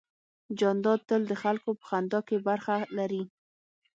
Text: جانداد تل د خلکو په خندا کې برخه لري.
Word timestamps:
جانداد 0.59 0.99
تل 1.09 1.21
د 1.27 1.33
خلکو 1.43 1.69
په 1.79 1.85
خندا 1.89 2.19
کې 2.27 2.37
برخه 2.47 2.75
لري. 2.97 3.23